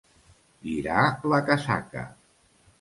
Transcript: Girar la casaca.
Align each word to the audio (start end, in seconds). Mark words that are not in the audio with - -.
Girar 0.69 1.05
la 1.35 1.43
casaca. 1.53 2.09